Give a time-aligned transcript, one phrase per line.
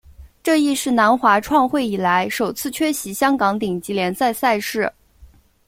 [0.41, 4.91] 这亦是南华创会以来首次缺席香港顶级联赛赛事。